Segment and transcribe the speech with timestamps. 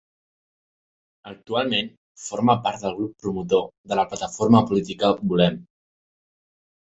[1.31, 1.89] Actualment
[2.21, 5.61] forma part del grup promotor de la plataforma política Volem.